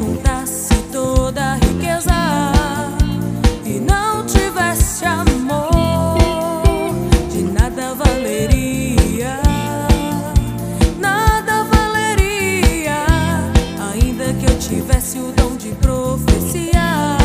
[0.00, 2.10] juntasse toda a riqueza
[3.66, 6.16] e não tivesse amor,
[7.30, 9.42] de nada valeria.
[10.98, 13.04] Nada valeria,
[13.92, 17.18] ainda que eu tivesse o dom de profecia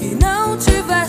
[0.00, 1.05] e não tivesse.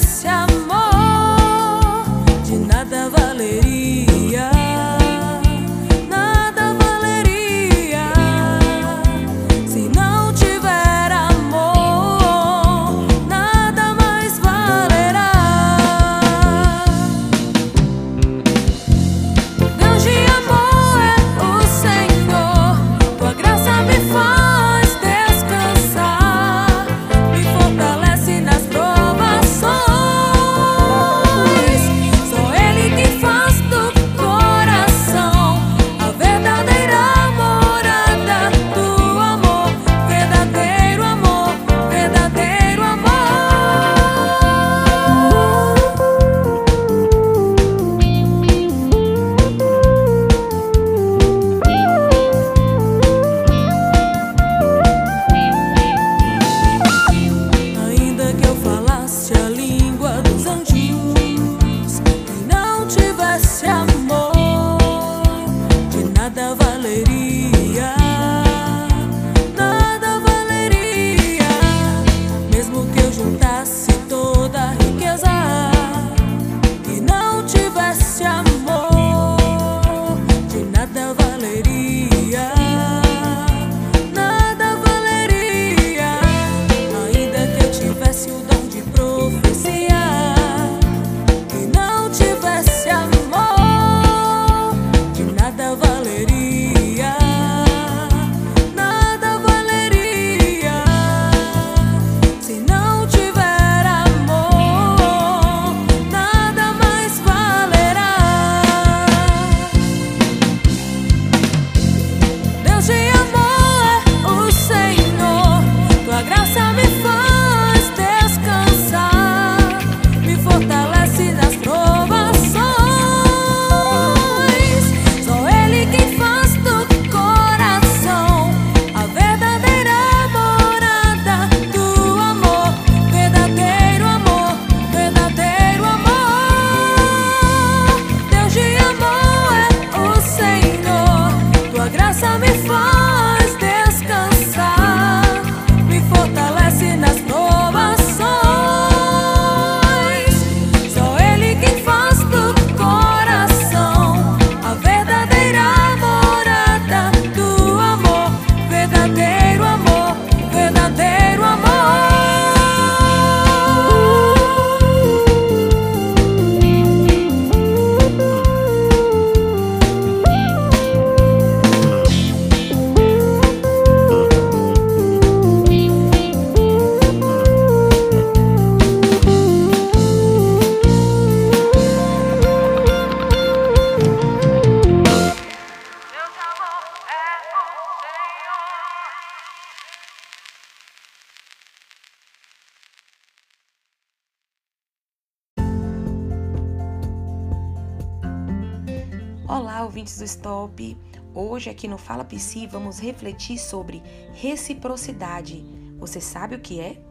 [199.58, 200.96] Olá, ouvintes do Stop!
[201.34, 205.66] Hoje aqui no Fala Psi vamos refletir sobre reciprocidade.
[205.98, 207.02] Você sabe o que é?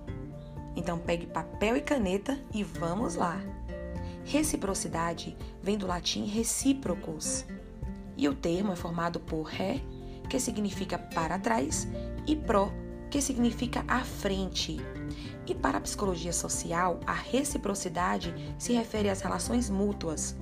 [0.76, 3.40] Então pegue papel e caneta e vamos lá!
[4.24, 7.44] Reciprocidade vem do latim recíprocos
[8.16, 9.82] e o termo é formado por re,
[10.30, 11.88] que significa para trás,
[12.28, 12.72] e pro,
[13.10, 14.76] que significa à frente.
[15.48, 20.36] E para a psicologia social, a reciprocidade se refere às relações mútuas.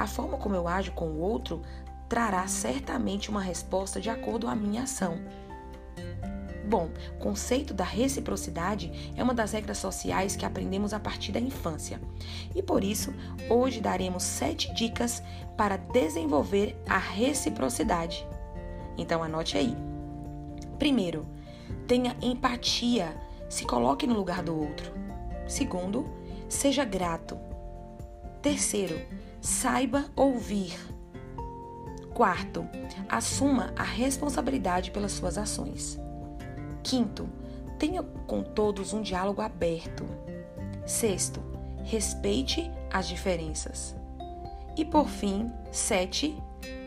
[0.00, 1.60] A forma como eu ajo com o outro
[2.08, 5.18] trará certamente uma resposta de acordo a minha ação.
[6.66, 11.38] Bom, o conceito da reciprocidade é uma das regras sociais que aprendemos a partir da
[11.38, 12.00] infância.
[12.56, 13.12] E por isso,
[13.50, 15.22] hoje daremos sete dicas
[15.54, 18.26] para desenvolver a reciprocidade.
[18.96, 19.76] Então anote aí.
[20.78, 21.26] Primeiro,
[21.86, 23.14] tenha empatia,
[23.50, 24.94] se coloque no lugar do outro.
[25.46, 26.08] Segundo,
[26.48, 27.36] seja grato.
[28.40, 28.98] Terceiro,
[29.40, 30.78] saiba ouvir.
[32.14, 32.68] Quarto,
[33.08, 35.98] assuma a responsabilidade pelas suas ações.
[36.82, 37.28] Quinto,
[37.78, 40.04] tenha com todos um diálogo aberto.
[40.86, 41.40] Sexto,
[41.84, 43.96] respeite as diferenças.
[44.76, 46.36] E por fim, sete,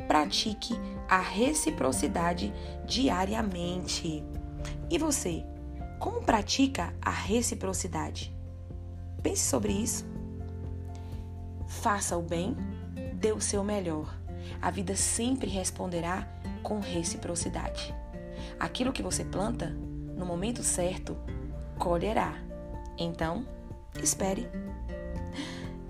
[0.08, 0.74] pratique
[1.10, 2.54] a reciprocidade
[2.86, 4.24] diariamente.
[4.90, 5.44] E você,
[6.00, 8.36] como pratica a reciprocidade?
[9.22, 10.13] Pense sobre isso.
[11.82, 12.56] Faça o bem,
[13.16, 14.18] dê o seu melhor.
[14.62, 16.28] A vida sempre responderá
[16.62, 17.94] com reciprocidade.
[18.60, 19.70] Aquilo que você planta,
[20.16, 21.18] no momento certo,
[21.78, 22.36] colherá.
[22.98, 23.46] Então,
[24.02, 24.48] espere.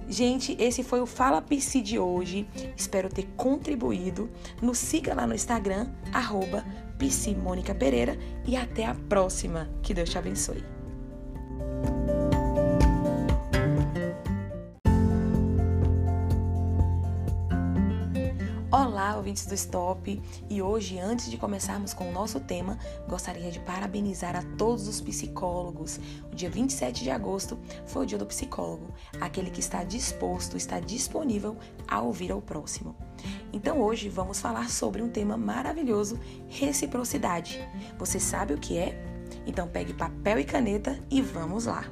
[0.08, 2.48] Gente, esse foi o Fala Psi de hoje.
[2.76, 4.30] Espero ter contribuído.
[4.62, 6.66] Nos siga lá no Instagram, arroba
[7.78, 8.18] Pereira.
[8.46, 9.70] E até a próxima.
[9.82, 10.83] Que Deus te abençoe.
[19.24, 20.22] Ouvintes do Stop!
[20.50, 22.78] E hoje, antes de começarmos com o nosso tema,
[23.08, 25.98] gostaria de parabenizar a todos os psicólogos.
[26.30, 30.82] O dia 27 de agosto foi o dia do psicólogo, aquele que está disposto, está
[30.82, 31.56] disponível
[31.88, 32.98] a ouvir ao próximo.
[33.54, 37.66] Então, hoje vamos falar sobre um tema maravilhoso: reciprocidade.
[37.98, 39.02] Você sabe o que é?
[39.48, 41.86] Então, pegue papel e caneta e vamos lá!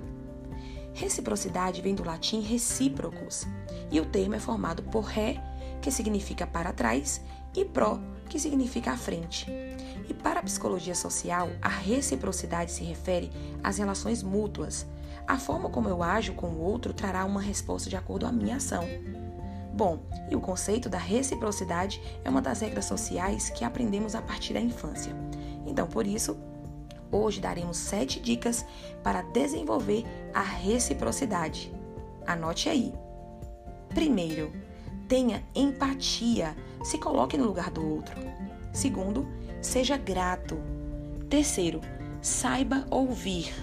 [0.93, 3.47] Reciprocidade vem do latim recíprocos
[3.89, 5.39] e o termo é formado por re
[5.81, 7.21] que significa para trás,
[7.55, 7.99] e pro,
[8.29, 9.51] que significa à frente.
[10.07, 13.31] E para a psicologia social, a reciprocidade se refere
[13.63, 14.85] às relações mútuas.
[15.27, 18.33] A forma como eu ajo com o outro trará uma resposta de acordo com a
[18.33, 18.85] minha ação.
[19.73, 19.99] Bom,
[20.29, 24.59] e o conceito da reciprocidade é uma das regras sociais que aprendemos a partir da
[24.59, 25.15] infância.
[25.65, 26.37] Então, por isso,
[27.11, 28.65] hoje daremos sete dicas
[29.03, 31.73] para desenvolver a reciprocidade.
[32.25, 32.93] Anote aí.
[33.89, 34.51] Primeiro,
[35.11, 38.15] tenha empatia, se coloque no lugar do outro.
[38.71, 39.27] Segundo,
[39.61, 40.57] seja grato.
[41.29, 41.81] Terceiro,
[42.21, 43.53] saiba ouvir.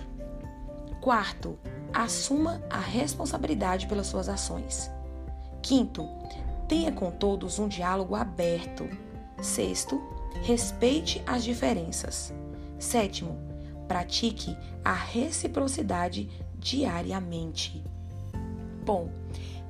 [1.00, 1.58] Quarto,
[1.90, 4.90] assuma a responsabilidade pelas suas ações.
[5.62, 6.06] Quinto,
[6.68, 8.86] tenha com todos um diálogo aberto.
[9.40, 10.02] Sexto,
[10.42, 12.30] respeite as diferenças.
[12.78, 13.38] Sétimo,
[13.88, 14.54] pratique
[14.84, 16.28] a reciprocidade
[16.58, 17.82] diariamente.
[18.84, 19.08] Bom,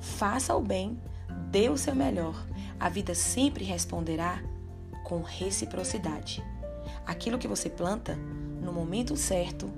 [0.01, 0.99] faça o bem
[1.51, 2.47] dê o seu melhor,
[2.79, 4.43] a vida sempre responderá
[5.05, 6.45] com reciprocidade.
[7.07, 8.17] Aquilo que você planta,
[8.63, 9.71] no momento certo,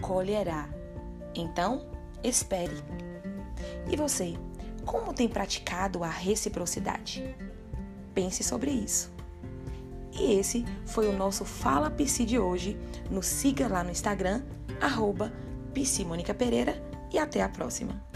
[0.00, 0.68] colherá.
[1.34, 1.86] Então,
[2.22, 2.74] espere.
[3.90, 4.34] E você,
[4.84, 7.34] como tem praticado a reciprocidade?
[8.12, 9.10] Pense sobre isso.
[10.12, 12.78] E esse foi o nosso Fala Psi de hoje.
[13.10, 14.42] Nos siga lá no Instagram,
[14.80, 15.32] arroba
[16.36, 18.11] Pereira e até a próxima.